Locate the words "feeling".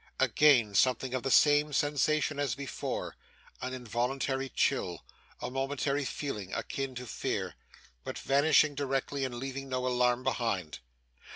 6.05-6.51